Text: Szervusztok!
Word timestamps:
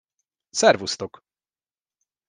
Szervusztok! 0.49 1.23